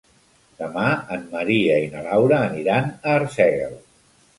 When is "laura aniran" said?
2.09-2.93